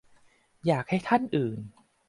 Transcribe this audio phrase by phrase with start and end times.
[0.65, 1.59] อยากให้ท่านอื่น